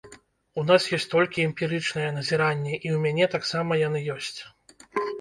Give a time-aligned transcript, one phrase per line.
[0.61, 4.39] У нас ёсць толькі эмпірычныя назіранні, і ў мяне таксама яны ёсць.